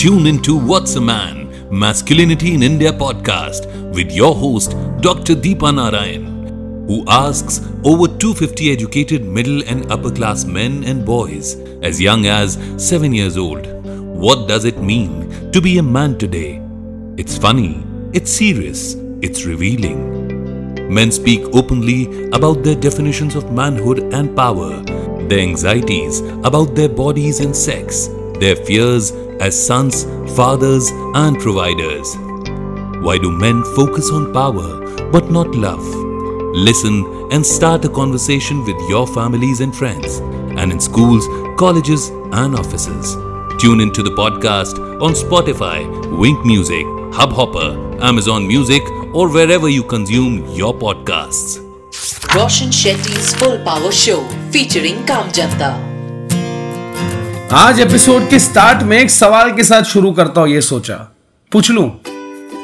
Tune 0.00 0.26
into 0.26 0.58
What's 0.58 0.94
a 0.96 1.00
Man, 1.02 1.68
Masculinity 1.70 2.54
in 2.54 2.62
India 2.62 2.90
podcast 2.90 3.66
with 3.94 4.10
your 4.10 4.34
host, 4.34 4.70
Dr. 5.02 5.34
Deepa 5.34 5.74
Narayan, 5.74 6.86
who 6.86 7.04
asks 7.06 7.60
over 7.84 8.08
250 8.08 8.72
educated 8.72 9.26
middle 9.26 9.62
and 9.68 9.92
upper 9.92 10.10
class 10.10 10.46
men 10.46 10.84
and 10.84 11.04
boys 11.04 11.56
as 11.82 12.00
young 12.00 12.24
as 12.24 12.54
7 12.78 13.12
years 13.12 13.36
old. 13.36 13.66
What 14.24 14.48
does 14.48 14.64
it 14.64 14.78
mean 14.78 15.52
to 15.52 15.60
be 15.60 15.76
a 15.76 15.82
man 15.82 16.16
today? 16.16 16.62
It's 17.18 17.36
funny, 17.36 17.84
it's 18.14 18.32
serious, 18.32 18.94
it's 19.20 19.44
revealing. 19.44 20.88
Men 20.88 21.12
speak 21.12 21.42
openly 21.52 22.30
about 22.30 22.62
their 22.62 22.74
definitions 22.74 23.34
of 23.34 23.52
manhood 23.52 23.98
and 24.14 24.34
power, 24.34 24.80
their 25.28 25.40
anxieties 25.40 26.20
about 26.42 26.74
their 26.74 26.88
bodies 26.88 27.40
and 27.40 27.54
sex, 27.54 28.08
their 28.40 28.56
fears 28.56 29.12
as 29.40 29.66
sons, 29.66 30.04
fathers, 30.34 30.90
and 31.14 31.38
providers. 31.38 32.16
Why 33.04 33.18
do 33.18 33.30
men 33.30 33.62
focus 33.76 34.10
on 34.10 34.32
power 34.32 34.68
but 35.10 35.30
not 35.30 35.54
love? 35.54 35.84
Listen 36.54 37.28
and 37.30 37.46
start 37.46 37.84
a 37.84 37.88
conversation 37.88 38.64
with 38.64 38.76
your 38.88 39.06
families 39.06 39.60
and 39.60 39.74
friends, 39.74 40.18
and 40.58 40.72
in 40.72 40.80
schools, 40.80 41.26
colleges, 41.58 42.08
and 42.32 42.54
offices. 42.54 43.14
Tune 43.60 43.80
into 43.80 44.02
the 44.02 44.10
podcast 44.10 44.78
on 45.00 45.12
Spotify, 45.12 45.78
Wink 46.18 46.44
Music, 46.44 46.84
Hubhopper, 47.12 48.00
Amazon 48.02 48.46
Music, 48.46 48.82
or 49.14 49.28
wherever 49.28 49.68
you 49.68 49.82
consume 49.82 50.44
your 50.46 50.74
podcasts. 50.74 51.58
Roshan 52.34 52.70
Shetty's 52.70 53.34
Full 53.34 53.58
Power 53.64 53.92
Show 53.92 54.26
featuring 54.50 55.04
Kam 55.06 55.30
Janta. 55.30 55.89
आज 57.52 57.80
episode 57.80 58.28
के 58.30 58.38
start 58.38 58.82
में 58.82 58.96
एक 58.98 59.10
सवाल 59.10 59.50
के 59.52 59.64
साथ 59.64 59.82
शुरू 59.82 60.10
करता 60.12 60.40
हूँ, 60.40 60.48
ये 60.48 60.60
सोचा। 60.60 60.94
पूछ 61.52 61.70
लू? 61.70 61.82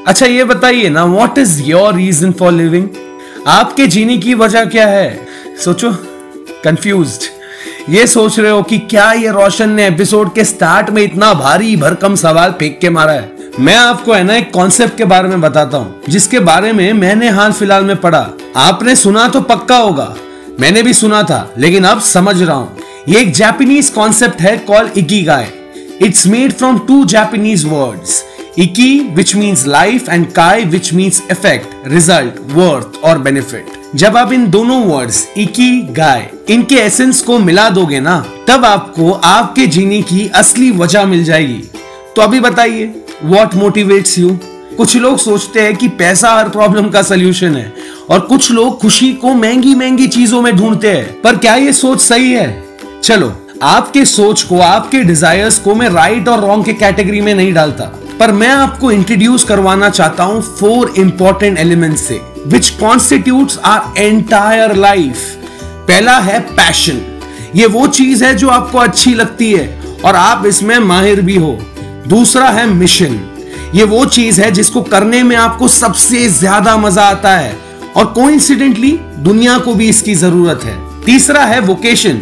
अच्छा 0.06 0.26
ये 0.26 0.44
बताइए 0.44 0.88
ना 0.88 1.04
what 1.04 1.38
is 1.38 1.62
your 1.62 1.94
reason 1.94 2.32
for 2.32 2.52
living 2.52 2.88
आपके 3.46 3.86
जीने 3.86 4.18
की 4.18 4.34
वजह 4.34 4.64
क्या 4.64 4.86
है? 4.86 5.26
सोचो। 5.64 5.90
कंफ्यूज्ड 6.64 7.90
ये 7.90 8.06
सोच 8.06 8.38
रहे 8.38 8.50
हो 8.50 8.62
कि 8.62 8.78
क्या 8.78 9.10
ये 9.12 9.32
रोशन 9.32 9.70
ने 9.70 9.86
एपिसोड 9.86 10.32
के 10.34 10.44
स्टार्ट 10.44 10.90
में 10.90 11.02
इतना 11.02 11.32
भारी 11.34 11.76
भरकम 11.76 12.14
सवाल 12.14 12.52
फेंक 12.52 12.78
के 12.80 12.90
मारा 12.90 13.12
है? 13.12 13.30
मैं 13.60 13.76
आपको 13.76 14.12
है 14.12 14.22
ना 14.24 14.36
एक 14.36 14.52
कॉन्सेप्ट 14.52 14.96
के 14.98 15.04
बारे 15.04 15.28
में 15.28 15.40
बताता 15.40 15.78
हूँ, 15.78 16.02
जिसके 16.08 16.40
बारे 16.40 16.72
में 16.72 16.92
मैंने 16.92 17.28
हाल 17.28 17.52
फ़िलहाल 17.52 17.84
में 17.84 17.96
पढ़ा। 17.96 18.26
आपने 18.56 18.96
सुना 18.96 19.28
तो 19.28 19.40
पक्का 19.40 19.76
होगा। 19.76 20.14
मैंने 20.60 20.82
भी 20.82 20.94
सुना 20.94 21.22
था, 21.22 21.54
लेकिन 21.58 21.84
अब 21.84 22.00
समझ 22.00 22.42
रहा 22.42 22.56
हूँ। 22.56 22.76
ये 23.08 23.20
एक 23.20 23.30
जापानीज 23.34 23.88
कॉन्सेप्ट 23.90 24.40
है 24.40 24.56
call 24.58 24.88
ikigai 24.96 25.44
it's 26.02 26.26
made 26.26 26.52
from 26.52 26.78
two 26.78 27.04
Japanese 27.04 27.64
words 27.64 28.24
iki 28.58 28.98
which 29.14 29.34
means 29.36 29.66
life 29.66 30.08
and 30.08 30.26
kai 30.32 30.64
which 30.64 30.92
means 30.94 31.22
effect 31.30 31.86
result 31.88 32.40
worth 32.52 32.98
और 33.04 33.18
बेनिफिट 33.18 33.96
जब 33.96 34.16
आप 34.16 34.32
इन 34.32 34.48
दोनों 34.50 34.82
वर्ड्स 34.84 35.26
इकी 35.36 35.70
गाय 35.92 36.28
इनके 36.50 36.74
एसेंस 36.76 37.22
को 37.22 37.38
मिला 37.38 37.68
दोगे 37.70 38.00
ना, 38.00 38.18
तब 38.48 38.64
आपको 38.64 39.10
आपके 39.12 39.66
जीने 39.66 40.02
की 40.02 40.28
असली 40.34 40.70
वजह 40.72 41.06
मिल 41.06 41.24
जाएगी। 41.24 41.62
तो 42.16 42.22
अभी 42.22 42.40
बताइए 42.40 42.92
वॉट 43.24 43.54
मोटिवेट्स 43.54 44.18
यू 44.18 44.38
कुछ 44.76 44.96
लोग 44.96 45.18
सोचते 45.18 45.60
हैं 45.60 45.76
कि 45.76 45.88
पैसा 45.88 46.30
हर 46.30 46.48
प्रॉब्लम 46.48 46.88
का 46.90 47.02
सोल्यूशन 47.02 47.56
है, 47.56 47.72
और 48.10 48.20
कुछ 48.20 48.50
लोग 48.50 48.78
खुशी 48.80 49.12
को 49.14 49.34
महँगी 49.34 49.74
महँगी 49.74 50.06
चीज़ों 50.08 50.42
में 50.42 50.56
ढूंढते 50.56 50.88
हैं। 50.88 51.20
पर 51.22 51.36
क्या 51.36 51.54
ये 51.54 51.72
सोच 51.72 52.00
सही 52.00 52.32
है? 52.32 52.65
चलो, 53.02 53.32
आपके 53.62 54.04
सोच 54.04 54.42
को, 54.42 54.58
आपके 54.60 55.02
डिजायर्स 55.04 55.58
को 55.58 55.74
मैं 55.74 55.88
राइट 55.90 56.28
और 56.28 56.40
रॉन्ग 56.40 56.64
के 56.64 56.72
कैटेगरी 56.72 57.20
में 57.20 57.34
नहीं 57.34 57.52
डालता, 57.52 57.84
पर 58.20 58.32
मैं 58.32 58.48
आपको 58.48 58.90
इंट्रोड्यूस 58.92 59.44
करवाना 59.44 59.88
चाहता 59.90 60.24
हूँ 60.24 60.40
फोर 60.58 60.92
इंपॉर्टेंट 60.98 61.58
एलिमेंट 61.58 61.96
से 61.96 62.20
which 62.46 62.70
constitute 62.70 63.52
our 63.64 63.98
entire 63.98 64.74
life 64.76 65.18
पहला 65.88 66.18
है 66.18 66.40
पैशन 66.50 67.00
ये 67.54 67.66
वो 67.66 67.86
चीज़ 67.88 68.24
है 68.24 68.34
जो 68.36 68.48
आपको 68.48 68.78
अच्छी 68.78 69.14
लगती 69.14 69.52
है 69.52 69.66
और 70.04 70.16
आप 70.16 70.46
इसमें 70.46 70.78
माहिर 70.78 71.20
भी 71.20 71.36
हो। 71.36 71.58
दूसरा 72.08 72.48
है 72.48 72.66
मिशन 72.66 73.20
ये 73.74 73.84
वो 73.84 74.04
चीज़ 74.06 74.40
है 74.40 74.50
जिसको 74.50 74.82
करने 74.82 75.22
में 75.22 75.36
आपको 75.36 75.68
सबसे 75.68 76.28
ज़्यादा 76.28 76.76
मज़ा 76.76 77.02
आता 77.02 77.36
है 77.36 77.56
और 77.96 78.06
कोइंसिडेंटली 78.12 78.90
दुनिया 79.18 79.58
को 79.58 79.74
भी 79.74 79.88
इसकी 79.88 80.14
ज़रूरत 80.14 80.64
है। 80.64 80.74
तीसरा 81.04 81.44
है 81.44 81.60
वोकेशन 81.60 82.20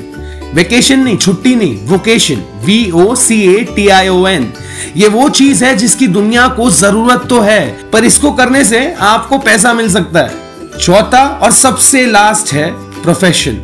वेकेशन 0.55 1.01
नहीं, 1.01 1.17
छुट्टी 1.17 1.55
नहीं 1.55 1.87
vocation 1.87 2.43
V 2.65 2.91
O 2.91 3.15
C 3.15 3.41
A 3.55 3.65
T 3.77 3.87
I 3.89 4.09
O 4.09 4.27
N 4.27 4.53
ये 4.97 5.09
वो 5.09 5.29
चीज़ 5.31 5.65
है 5.65 5.75
जिसकी 5.77 6.07
दुनिया 6.09 6.47
को 6.49 6.71
ज़रूरत 6.71 7.27
तो 7.29 7.41
है, 7.41 7.91
पर 7.93 8.05
इसको 8.05 8.31
करने 8.33 8.65
से 8.65 8.93
आपको 9.03 9.39
पैसा 9.39 9.73
मिल 9.75 9.89
सकता 9.93 10.21
है। 10.21 10.79
चौथा 10.79 11.25
और 11.43 11.53
सबसे 11.53 12.05
लास्ट 12.07 12.53
है 12.55 12.71
प्रोफेशन 13.03 13.61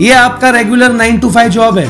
ये 0.00 0.12
आपका 0.12 0.50
regular 0.50 0.92
nine 0.92 1.18
to 1.18 1.30
five 1.30 1.50
job 1.50 1.78
है। 1.78 1.88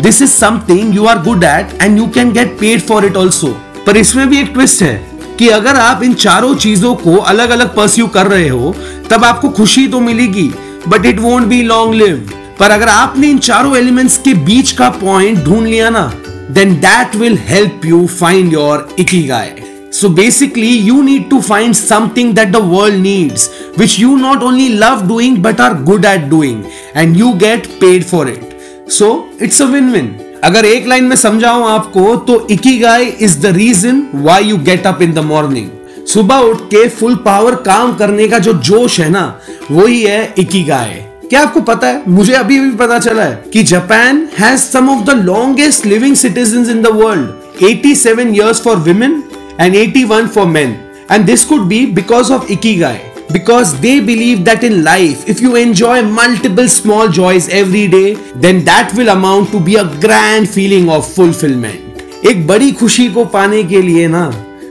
This 0.00 0.22
is 0.22 0.30
something 0.30 0.94
you 0.96 1.04
are 1.06 1.22
good 1.22 1.44
at 1.44 1.78
and 1.82 1.98
you 1.98 2.06
can 2.14 2.32
get 2.32 2.56
paid 2.60 2.86
for 2.88 3.06
it 3.06 3.16
also 3.16 3.48
पर 3.86 3.96
इसमें 3.96 4.28
भी 4.28 4.40
एक 4.40 4.52
ट्विस्ट 4.52 4.82
है 4.82 4.94
कि 5.38 5.48
अगर 5.50 5.76
आप 5.76 6.02
इन 6.02 6.14
चारों 6.16 6.54
चीज़ों 6.56 6.94
को 6.96 7.16
अलग 7.16 7.50
अलग 7.50 7.74
परस्यू 7.76 8.06
कर 8.08 8.26
रहे 8.26 8.48
हो, 8.48 8.74
तब 9.10 9.24
आपको 9.24 9.48
खुशी 9.50 9.86
तो 9.88 10.00
मिलेगी 10.00 10.50
but 10.88 11.06
it 11.06 11.20
won't 11.20 11.46
be 11.46 11.62
long 11.62 11.94
live 11.94 12.30
पर 12.60 12.70
अगर 12.70 12.88
आपने 12.88 13.28
इन 13.30 13.38
चारों 13.38 13.76
एलिमेंट्स 13.76 14.16
के 14.18 14.32
बीच 14.44 14.70
का 14.78 14.88
पॉइंट 15.00 15.38
ढूंढ 15.44 15.66
लिया 15.66 15.88
ना 15.90 16.02
then 16.50 16.74
that 16.80 17.16
will 17.16 17.38
help 17.38 17.86
you 17.86 18.06
find 18.08 18.52
your 18.52 18.86
ikigai 18.98 19.50
so 19.92 20.08
basically 20.18 20.68
you 20.68 21.00
need 21.02 21.28
to 21.30 21.40
find 21.40 21.74
something 21.74 22.34
that 22.34 22.50
the 22.52 22.56
world 22.66 23.00
needs 23.02 23.48
which 23.78 23.98
you 24.00 24.16
not 24.16 24.42
only 24.42 24.68
love 24.74 25.06
doing 25.08 25.38
but 25.42 25.60
are 25.60 25.74
good 25.84 26.04
at 26.04 26.28
doing 26.30 26.62
and 26.96 27.16
you 27.16 27.32
get 27.38 27.66
paid 27.80 28.04
for 28.04 28.28
it 28.28 28.56
so 28.90 29.12
it's 29.42 29.62
a 29.62 29.66
win 29.66 29.90
win 29.92 30.14
अगर 30.44 30.64
एक 30.64 30.86
line 30.86 31.04
में 31.04 31.16
समझाऊं 31.16 31.68
आपको 31.68 32.16
तो 32.26 32.46
ikigai 32.50 33.06
is 33.20 33.40
the 33.40 33.56
reason 33.56 34.06
why 34.14 34.44
you 34.44 34.56
get 34.64 34.86
up 34.86 35.02
in 35.02 35.12
the 35.12 35.24
morning 35.26 36.06
सुबह 36.08 36.48
उठ 36.48 36.60
के 36.64 36.88
full 36.90 37.14
power 37.24 37.54
काम 37.64 37.96
करने 37.96 38.28
का 38.28 38.38
जो 38.38 38.52
जोश 38.62 39.00
है 39.00 39.10
ना 39.10 39.32
वो 39.70 39.86
ही 39.86 40.02
है 40.02 40.22
इकी 40.38 40.62
गाय 40.64 41.09
क्या 41.30 41.40
आपको 41.42 41.60
पता 41.60 41.86
है 41.86 42.02
मुझे 42.10 42.32
अभी 42.34 42.58
भी 42.60 42.70
पता 42.76 42.98
चला 42.98 43.22
है 43.22 43.50
कि 43.52 43.62
Japan 43.62 44.26
has 44.38 44.60
some 44.60 44.88
of 44.90 45.04
the 45.04 45.14
longest 45.24 45.86
living 45.86 46.16
citizen 46.16 46.70
in 46.70 46.82
the 46.82 46.96
world 47.02 47.40
87 47.60 48.34
years 48.34 48.58
for 48.58 48.74
women 48.78 49.14
and 49.58 49.74
81 49.74 50.28
for 50.28 50.46
men 50.46 50.70
and 51.10 51.26
this 51.26 51.44
could 51.44 51.68
be 51.68 51.80
because 51.92 52.30
of 52.30 52.46
ikigai 52.46 52.96
because 53.32 53.74
they 53.80 54.00
believe 54.00 54.44
that 54.46 54.64
in 54.64 54.82
life 54.82 55.28
if 55.28 55.42
you 55.42 55.56
enjoy 55.56 56.02
multiple 56.02 56.68
small 56.68 57.06
joys 57.08 57.48
every 57.50 57.86
day 57.86 58.14
then 58.46 58.64
that 58.64 58.94
will 58.94 59.10
amount 59.10 59.50
to 59.50 59.60
be 59.60 59.76
a 59.76 59.84
grand 60.06 60.48
feeling 60.48 60.88
of 60.88 61.06
fulfillment 61.18 62.26
एक 62.26 62.46
बड़ी 62.46 62.70
खुशी 62.72 63.08
को 63.08 63.24
पाने 63.24 63.62
के 63.64 63.82
लिए 63.82 64.08
ना 64.08 64.24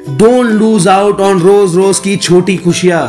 don't 0.10 0.52
lose 0.52 0.88
out 0.88 1.20
on 1.20 1.40
रोज 1.42 1.76
रोज 1.76 2.00
की 2.00 2.18
छोटी 2.18 2.58
खुशियाँ 2.58 3.02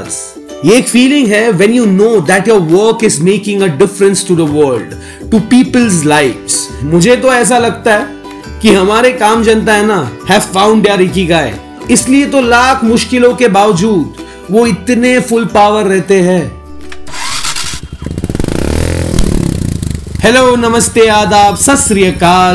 ये 0.64 0.76
एक 0.76 0.88
फीलिंग 0.88 1.28
है 1.28 1.50
when 1.50 1.72
you 1.72 1.86
know 1.86 2.20
that 2.20 2.48
your 2.48 2.60
work 2.60 2.98
is 3.04 3.22
making 3.22 3.62
a 3.62 3.66
difference 3.66 4.28
to 4.28 4.36
the 4.36 4.40
world 4.40 4.86
to 5.30 5.40
people's 5.40 6.04
lifes 6.04 6.68
मुझे 6.82 7.16
तो 7.16 7.32
ऐसा 7.32 7.58
लगता 7.58 7.94
है 7.94 8.06
कि 8.62 8.74
हमारे 8.74 9.12
काम 9.12 9.42
जनता 9.42 9.74
है 9.74 9.86
ना 9.86 10.10
हैव 10.30 10.40
फाउंड 10.40 10.86
यार 10.86 11.02
गाय 11.02 11.60
इसलिए 11.90 12.26
तो 12.26 12.40
लाख 12.40 12.84
मुश्किलों 12.84 13.34
के 13.34 13.48
बावजूद 13.48 14.14
वो 14.50 14.66
इतने 14.66 15.20
फुल 15.20 15.44
पावर 15.44 15.82
रहते 15.82 16.20
हैं। 16.20 16.60
हेलो 20.20 20.56
नमस्ते, 20.56 21.06
आदाब, 21.06 21.56
सत 21.56 21.92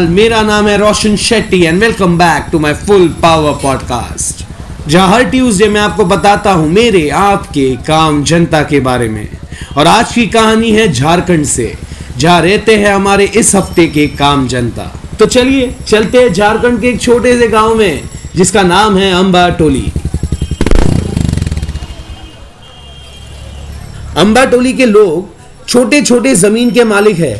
मेरा 0.10 0.42
नाम 0.42 0.68
है 0.68 0.78
Roshan 0.78 1.16
Shetty 1.16 1.64
and 1.64 1.82
welcome 1.82 2.18
back 2.18 2.46
to 2.52 2.60
my 2.60 2.74
full 2.74 3.08
power 3.08 3.52
podcast 3.52 4.45
जहाँ 4.88 5.08
हर 5.10 5.24
ट्यूसडे 5.30 5.68
मैं 5.70 5.82
आपको 5.82 6.04
बताता 6.06 6.52
हूँ 6.52 6.68
मेरे, 6.70 7.08
आपके 7.10 7.70
काम 7.88 8.24
जनता 8.24 8.62
के 8.64 8.80
बारे 8.80 9.08
में। 9.10 9.28
और 9.78 9.88
आज 9.88 10.14
की 10.14 10.26
कहानी 10.28 10.72
है 10.72 10.88
झारखंड 10.88 11.46
से, 11.46 11.74
जहाँ 12.18 12.42
रहते 12.42 12.76
हैं 12.76 12.94
हमारे 12.94 13.26
इस 13.38 13.54
हफ़्ते 13.56 13.88
के 13.88 14.08
काम 14.08 14.48
जनता। 14.48 14.84
तो 15.20 15.26
चलिए, 15.26 15.74
चलते 15.88 16.18
हैं 16.18 16.34
झारखंड 16.34 16.82
के 16.82 16.88
एक 16.88 17.02
छोटे 17.02 17.38
से 17.40 17.48
गाँव 17.48 17.76
में, 17.76 18.10
जिसका 18.36 18.64
नाम 18.64 18.98
है 18.98 19.12
अंबा 19.14 19.48
टोली। 19.60 19.86
अंबा 24.18 24.44
टोली 24.46 24.74
के 24.74 24.86
लोग 24.86 25.68
छोटे 25.68 26.02
छोटे 26.02 26.34
ज़मीन 26.36 26.70
के 26.72 26.84
मालिक 26.84 27.18
है 27.20 27.36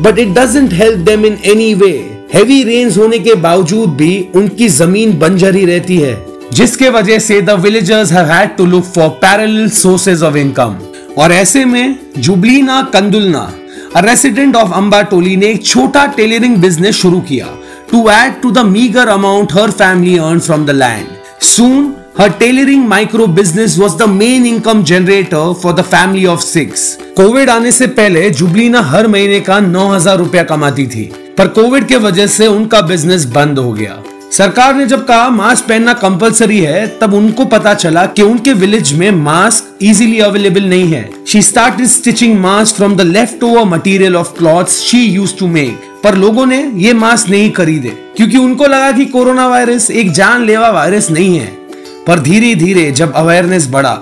but 0.00 0.18
it 0.18 0.28
doesn't 0.28 0.72
help 0.72 0.98
them 1.00 1.24
in 1.26 1.38
any 1.44 1.72
way 1.74 1.92
heavy 2.34 2.62
rains 2.62 2.98
होने 2.98 3.18
के 3.18 3.34
बावजूद 3.36 3.94
भी 3.96 4.18
उनकी 4.34 4.68
ज़मीन 4.70 5.18
बंजर 5.18 5.54
ही 5.54 5.64
रहती 5.66 5.96
है। 5.96 6.29
जिसके 6.52 6.88
वजह 6.90 7.18
से 7.18 7.40
the 7.40 7.58
villagers 7.60 8.12
have 8.12 8.30
had 8.32 8.56
to 8.56 8.66
look 8.66 8.84
for 8.94 9.08
parallel 9.22 9.68
sources 9.76 10.22
of 10.22 10.36
income 10.36 10.76
और 11.18 11.32
ऐसे 11.32 11.64
में 11.64 11.96
जुबलीना 12.18 12.82
कंदुलना 12.92 13.48
रेसिडेंट 13.96 14.56
ऑफ़ 14.56 14.72
अंबा 14.74 15.02
टोली 15.12 15.36
ने 15.36 15.46
एक 15.46 15.64
छोटा 15.66 16.06
टेलरिंग 16.16 16.56
बिज़नेस 16.56 16.96
शुरू 16.96 17.20
किया 17.28 17.46
to 17.90 18.08
add 18.08 18.40
to 18.40 18.52
the 18.52 18.62
meager 18.64 19.04
amount 19.08 19.50
her 19.50 19.70
family 19.72 20.18
earned 20.18 20.44
from 20.44 20.64
the 20.64 20.72
land. 20.72 21.08
Soon, 21.40 21.94
her 22.16 22.28
tailoring 22.32 22.86
micro 22.86 23.26
business 23.28 23.76
was 23.76 23.96
the 23.96 24.06
main 24.06 24.46
income 24.46 24.84
generator 24.84 25.54
for 25.54 25.72
the 25.72 25.82
family 25.84 26.26
of 26.26 26.44
six. 26.44 26.84
Covid 27.16 27.50
आने 27.50 27.72
से 27.72 27.86
पहले 27.96 28.28
जुबलीना 28.32 28.80
हर 28.90 29.06
महीने 29.06 29.40
का 29.40 29.58
नौ 29.60 29.88
हज़ार 29.88 30.18
रुपया 30.18 30.42
कमाती 30.44 30.86
थी 30.86 31.04
पर 31.38 31.48
कोविड 31.58 31.86
के 31.88 31.96
वजह 32.04 32.26
से 32.28 32.46
उनका 32.48 32.80
बिज़नेस 32.82 33.24
बंद 33.34 33.58
हो 33.58 33.72
गया 33.72 34.02
सरकार 34.32 34.74
ने 34.74 34.84
जब 34.86 35.04
कहा 35.06 35.28
मास्क 35.30 35.64
पहनना 35.68 35.92
कंपलसरी 35.92 36.58
है, 36.58 36.86
तब 36.98 37.14
उनको 37.14 37.44
पता 37.44 37.72
चला 37.74 38.04
कि 38.06 38.22
उनके 38.22 38.52
विलेज 38.52 38.92
में 38.92 39.10
मास्क 39.12 39.78
इजीली 39.82 40.18
अवेलेबल 40.20 40.64
नहीं 40.64 40.92
है। 40.92 41.08
She 41.28 41.40
start 41.42 41.82
stitching 41.84 42.38
mask 42.40 42.76
from 42.76 42.94
the 42.96 43.00
left 43.00 43.42
over 43.44 43.64
material 43.64 44.16
of 44.16 44.32
clothes 44.38 44.78
she 44.80 44.98
use 44.98 45.34
to 45.38 45.46
make 45.46 45.80
पर 46.04 46.14
लोगों 46.14 46.44
ने 46.46 46.60
ये 46.76 46.92
मास्क 46.92 47.28
नहीं 47.28 47.50
खरीदे, 47.50 47.88
क्योंकि 48.16 48.36
उनको 48.36 48.66
लगा 48.66 48.92
कि 48.92 49.04
कोरोना 49.06 49.46
वायरस 49.48 49.90
एक 49.90 50.12
जानलेवा 50.12 50.68
वायरस 50.70 51.10
नहीं 51.10 51.38
है। 51.38 51.46
पर 52.06 52.20
धीरे 52.20 52.54
धीरे 52.54 52.90
जब 52.92 53.12
अवेयरनेस 53.12 53.66
बढ़ा 53.70 53.98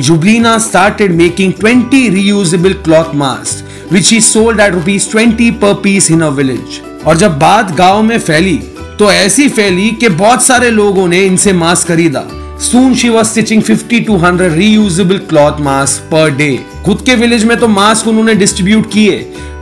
Jubilina 0.00 0.56
started 0.58 1.12
making 1.12 1.52
20 1.54 2.08
reusable 2.10 2.72
cloth 2.84 3.14
mask 3.14 3.92
which 3.92 4.10
he 4.10 4.20
sold 4.20 4.60
at 4.60 4.74
rupees 4.74 5.08
20 5.08 5.50
per 5.62 5.74
piece 5.74 6.10
in 6.10 6.24
village 6.38 6.80
और 7.06 7.16
जब 7.16 7.38
बात 7.38 7.74
गाँव 7.76 8.02
में 8.02 8.18
फैली 8.18 8.58
तो 8.98 9.10
ऐसी 9.12 9.48
फैली 9.48 9.90
कि 9.90 10.08
बहुत 10.08 10.42
सारे 10.42 10.70
लोगों 10.70 11.06
ने 11.08 11.24
इनसे 11.26 11.52
मास्क 11.52 11.88
खरीदा। 11.88 12.20
Soon 12.58 12.92
she 12.94 13.08
was 13.10 13.30
stitching 13.30 13.62
50 13.62 14.00
to 14.00 14.18
100 14.18 14.50
reusable 14.50 15.18
cloth 15.30 15.58
masks 15.60 16.02
per 16.12 16.28
day. 16.38 16.58
खुद 16.84 17.02
के 17.06 17.14
विलेज 17.14 17.44
में 17.44 17.56
तो 17.60 17.68
मास्क 17.68 18.08
उन्होंने 18.08 18.34
डिस्ट्रीब्यूट 18.34 18.92
किए, 18.92 19.16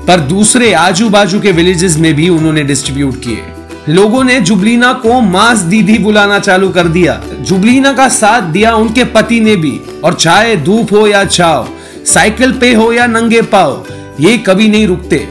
पर 0.08 0.20
दूसरे 0.28 0.72
आजू 0.72 1.08
बाजू 1.08 1.40
के 1.40 1.52
विलेजेस 1.52 1.96
में 1.96 2.12
भी 2.14 2.28
उन्होंने 2.28 2.62
डिस्ट्रीब्यूट 2.62 3.16
किए। 3.24 3.42
लोगों 3.88 4.24
ने 4.24 4.40
जुबलीना 4.40 4.92
को 4.92 5.20
मास 5.20 5.58
दीदी 5.58 5.98
बुलाना 5.98 6.38
चालू 6.38 6.68
कर 6.68 6.88
दिया। 6.88 7.20
जुबलीना 7.40 7.92
का 7.92 8.08
साथ 8.08 8.42
दिया 8.42 8.74
उनके 8.74 9.04
पति 9.04 9.40
ने 9.40 9.56
भी, 9.56 9.78
और 10.04 10.14
चाहे 10.14 10.56
धूप 10.56 10.92
हो 10.92 11.06
या 11.06 11.24
छाव, 11.24 11.68
साइकिल 12.06 12.52
पे 12.52 12.74
हो 12.74 12.92
या 12.92 13.06
नंगे 13.06 13.42
पाओ 13.42 13.84
ये 14.20 14.36
कभी 14.38 14.68
नहीं 14.68 14.86
रुकते। 14.86 15.26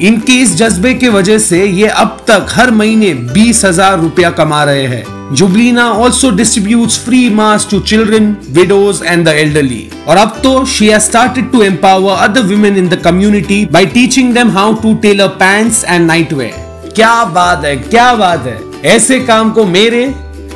इनके 0.00 0.32
इस 0.32 0.54
जज्बे 0.56 0.92
के 0.94 1.08
वजह 1.08 1.38
से 1.38 1.64
ये 1.64 1.86
अब 1.88 2.24
तक 2.28 2.46
हर 2.50 2.70
महीने 2.70 3.12
बीस 3.14 3.64
हज़ार 3.64 3.98
रुपया 4.00 4.30
कमा 4.30 4.62
रहे 4.64 4.86
हैं। 4.86 5.34
Jubilina 5.34 5.88
also 5.92 6.30
distribute 6.30 6.90
free 7.04 7.28
mask 7.30 7.70
to 7.70 7.80
children 7.82 8.36
widows 8.50 9.00
and 9.06 9.24
the 9.24 9.28
elderly 9.28 9.88
और 10.08 10.16
अब 10.16 10.40
तो 10.42 10.64
she 10.66 10.88
has 10.88 11.02
started 11.02 11.50
to 11.52 11.62
empower 11.62 12.16
other 12.18 12.42
women 12.46 12.76
in 12.76 12.88
the 12.88 13.00
community 13.04 13.64
by 13.72 13.86
teaching 13.86 14.34
them 14.34 14.50
how 14.50 14.74
to 14.82 14.94
tailor 15.02 15.28
pants 15.40 15.84
and 15.84 16.06
night 16.06 16.32
wear 16.32 16.92
क्या 16.94 17.24
बात 17.26 17.64
है, 17.64 17.76
क्या 17.76 18.14
बात 18.14 18.46
है। 18.46 18.58
ऐसे 18.86 19.18
काम 19.20 19.50
को 19.50 19.64
मेरे 19.66 20.06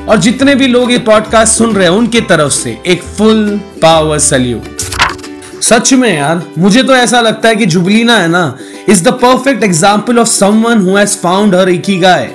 और 0.08 0.16
जितने 0.19 0.54
भी 0.54 0.66
लोग 0.66 0.92
ये 0.92 0.98
पॉडकास्ट 1.00 1.58
सुन 1.58 1.75
रहे 1.75 1.87
हैं, 1.87 1.94
उनकी 1.94 2.20
तरफ़ 2.22 2.52
से 2.52 2.78
एक 2.87 3.02
फुल 3.02 3.60
पावर 3.82 4.19
सल्यूट 4.20 4.78
सच 5.62 5.92
में 5.92 6.12
यार, 6.16 6.42
मुझे 6.58 6.82
तो 6.82 6.94
ऐसा 6.96 7.20
लगता 7.20 7.48
है 7.48 7.56
कि 7.56 7.66
जुबलीना 7.66 8.16
है 8.19 8.28
ना 8.28 8.42
is 8.88 9.02
the 9.04 9.12
perfect 9.22 9.64
example 9.64 10.18
of 10.18 10.28
someone 10.28 10.80
who 10.80 10.96
has 10.96 11.16
found 11.18 11.54
her 11.54 11.68
ikigai 11.68 12.26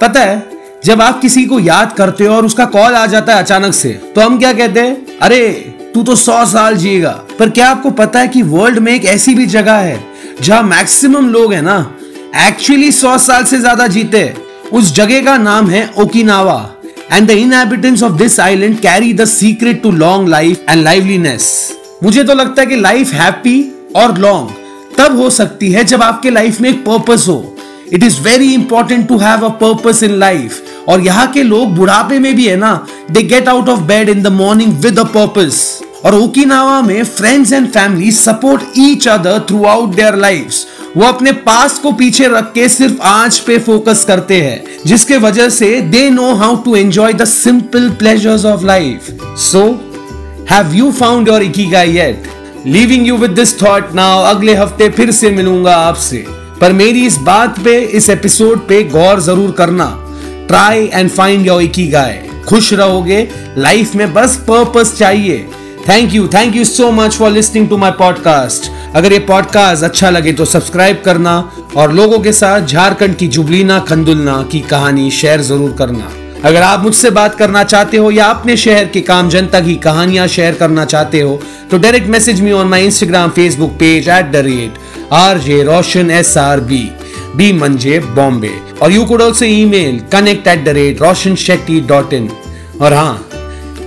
पता 0.00 0.20
है, 0.20 0.42
जब 0.84 1.02
आप 1.02 1.20
किसी 1.20 1.44
को 1.44 1.58
याद 1.60 1.92
करते 1.92 2.24
हो 2.24 2.34
और 2.34 2.46
उसका 2.46 2.64
कॉल 2.66 2.94
आ 2.94 3.06
जाता 3.06 3.34
है 3.34 3.42
अचानक 3.42 3.74
से 3.74 3.92
तो 4.14 4.20
हम 4.20 4.38
क्या 4.38 4.52
कहते 4.52 4.80
हैं? 4.80 5.18
अरे, 5.18 5.48
तू 5.94 6.02
तो 6.02 6.14
सौ 6.16 6.44
साल 6.46 6.76
जिएगा। 6.76 7.10
पर 7.38 7.50
क्या 7.50 7.68
आपको 7.70 7.90
पता 7.92 8.20
है 8.20 8.28
कि 8.28 8.42
वर्ल्ड 8.44 8.78
में 8.78 8.92
एक 8.94 9.04
ऐसी 9.06 9.34
भी 9.34 9.46
जगह 9.48 9.76
है, 9.76 10.00
जहाँ 10.42 10.62
मैक्सिमम 10.64 11.28
लोग 11.30 11.52
है 11.54 11.60
ना? 11.62 11.78
एक्चुअली 12.38 12.90
सौ 12.92 13.16
साल 13.18 13.44
से 13.44 13.58
ज़्यादा 13.58 13.86
जीते 13.88 14.32
उस 14.72 14.94
जगह 14.94 15.24
का 15.24 15.36
नाम 15.38 15.70
है 15.70 15.88
Okinawa. 15.98 16.58
And 17.12 17.26
the 17.28 17.30
inhabitants 17.32 18.02
of 18.02 18.12
this 18.14 18.38
island 18.40 18.78
carry 18.80 19.12
the 19.14 19.24
secret 19.26 19.82
to 19.82 19.90
long 19.94 20.28
life 20.28 20.64
and 20.68 20.82
liveliness 20.84 21.48
मुझे 22.02 22.24
तो 22.24 22.34
लगता 22.34 22.62
है 22.62 22.66
कि 22.66 22.76
लाइफ 22.76 23.12
हैप्पी 23.14 23.60
और 23.96 24.18
लॉन्ग 24.18 24.50
तब 24.98 25.16
हो 25.16 25.30
सकती 25.30 25.70
है 25.72 25.84
जब 25.84 26.02
आपके 26.02 26.30
लाइफ 26.30 26.60
में 26.60 26.68
एक 26.70 26.84
पर्पस 26.84 27.24
हो। 27.28 27.56
It 27.92 28.02
is 28.02 28.20
very 28.20 28.52
important 28.54 29.08
to 29.08 29.18
have 29.18 29.44
a 29.46 29.48
purpose 29.62 30.02
in 30.02 30.14
life 30.18 30.62
और 30.88 31.00
यहाँ 31.00 31.26
के 31.32 31.42
लोग 31.42 31.74
बुढ़ापे 31.76 32.18
में 32.18 32.34
भी 32.36 32.46
है 32.46 32.56
ना 32.56 32.74
they 33.10 33.22
get 33.22 33.48
out 33.48 33.68
of 33.68 33.80
bed 33.80 34.08
in 34.08 34.22
the 34.22 34.32
morning 34.32 34.72
with 34.78 34.98
a 34.98 35.04
purpose 35.16 35.58
और 36.04 36.14
ओकिनावा 36.14 36.80
में 36.82 37.02
friends 37.04 37.52
and 37.52 37.68
family 37.68 38.10
support 38.12 38.62
each 38.78 39.06
other 39.08 39.38
throughout 39.64 39.94
their 39.94 40.16
life 40.16 40.54
वो 40.96 41.04
अपने 41.04 41.32
पास 41.46 41.78
को 41.78 41.92
पीछे 41.92 42.28
रख 42.28 42.52
के 42.52 42.68
सिर्फ़ 42.68 43.00
आज 43.02 43.38
पे 43.38 43.58
फोकस 43.58 44.04
करते 44.04 44.40
हैं, 44.40 44.64
जिसके 44.86 45.16
वजह 45.16 45.48
से 45.48 45.80
they 45.80 46.08
know 46.10 46.32
how 46.34 46.56
to 46.56 46.76
enjoy 46.76 47.12
the 47.12 47.24
simple 47.24 47.88
pleasures 47.98 48.44
of 48.44 48.64
life 48.64 49.06
so 49.42 49.64
have 50.50 50.74
you 50.74 50.90
found 50.92 51.28
your 51.28 51.42
ikigai 51.42 51.92
yet 51.92 52.28
leaving 52.66 53.06
you 53.06 53.16
with 53.16 53.30
this 53.30 53.60
thought 53.60 53.92
now 53.94 54.22
अगले 54.26 54.54
हफ़्ते 54.54 54.88
फिर 54.90 55.10
से 55.10 55.30
मिलूँगा 55.30 55.74
आपसे। 55.76 56.24
पर 56.60 56.72
मेरी 56.72 57.04
इस 57.06 57.16
बात 57.16 57.58
पे, 57.64 57.78
इस 57.78 58.08
एपिसोड 58.10 58.66
पे 58.68 58.82
गौर 58.84 59.20
ज़रूर 59.20 59.50
करना। 59.58 59.86
Try 60.48 60.90
and 60.94 61.10
find 61.10 61.46
your 61.46 61.62
ikigai 61.88 62.22
खुश 62.48 62.72
रहोगे 62.72 63.28
लाइफ 63.58 63.94
में 63.94 64.12
बस 64.14 64.36
पर्पस 64.48 64.96
चाहिए। 64.98 65.38
Thank 65.88 66.14
you 66.14 66.26
thank 66.28 66.56
you 66.56 66.64
so 66.64 66.90
much 66.90 67.16
for 67.16 67.30
listening 67.30 67.68
to 67.68 67.76
my 67.76 67.90
podcast 67.98 68.70
अगर 68.96 69.12
ये 69.12 69.18
पॉडकास्ट 69.28 69.84
अच्छा 69.84 70.10
लगे 70.10 70.32
तो 70.32 70.44
सब्सक्राइब 70.44 71.02
करना 71.04 71.38
और 71.76 71.92
लोगों 71.92 72.18
के 72.18 72.32
साथ 72.32 72.66
झारखंड 72.66 73.16
की 73.16 73.28
जुबलीना 73.28 73.78
खंदुलना 73.88 74.42
की 74.52 74.60
कहानी 74.60 75.10
शेयर 75.12 75.40
ज़रूर 75.42 75.74
करना। 75.78 76.12
अगर 76.44 76.62
आप 76.62 76.82
मुझसे 76.82 77.10
बात 77.10 77.34
करना 77.34 77.64
चाहते 77.64 77.96
हो 77.96 78.10
या 78.10 78.26
अपने 78.26 78.56
शहर 78.56 78.84
के 78.84 79.00
काम 79.00 79.28
जनता 79.28 79.60
की 79.60 79.74
कहानियाँ 79.74 80.26
शेयर 80.26 80.54
करना 80.54 80.84
चाहते 80.84 81.20
हो 81.20 81.42
तो 81.70 81.78
direct 81.78 82.08
message 82.08 82.40
me 82.40 82.52
on 82.52 82.66
my 82.66 82.84
Instagram 82.84 83.30
Facebook 83.30 83.70
page 83.70 84.08
at 84.08 84.30
the 84.32 84.36
rate 84.36 84.78
R 85.12 85.38
J 85.38 85.62
Roshan 85.62 86.10
S 86.10 86.36
R 86.38 86.60
B 86.60 86.90
B 87.36 87.52
मंजे 87.52 87.98
बॉम्बे 87.98 88.50
और 88.82 88.92
you 88.92 89.04
could 89.04 89.22
also 89.22 89.44
email 89.64 90.00
connect 90.12 90.46
at 90.46 90.64
the 90.64 90.68
rate 90.68 91.02
Roshan 91.02 91.34
Shetty 91.34 91.80
dot 91.80 92.12
in 92.12 92.30
और 92.80 92.92
हाँ 92.92 93.28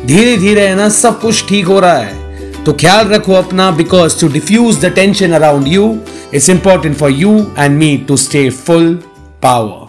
धीरे 0.06 0.38
धीरे 0.38 0.68
है 0.68 0.76
ना, 0.76 0.90
सब 0.90 1.20
कुछ 1.22 1.48
ठीक 1.50 1.66
हो 1.66 1.80
रहा 1.80 1.98
है। 1.98 2.64
तो 2.64 2.74
ख्याल 2.74 3.08
रखो 3.08 3.34
अपना 3.34 3.72
because 3.72 4.20
to 4.22 4.28
diffuse 4.28 4.80
the 4.80 4.86
tension 4.86 5.32
around 5.32 5.68
you 5.68 5.98
it's 6.34 6.50
important 6.50 6.98
for 6.98 7.12
you 7.12 7.48
and 7.60 7.78
me 7.78 8.06
to 8.08 8.18
stay 8.18 8.50
full 8.50 8.94
power 9.44 9.79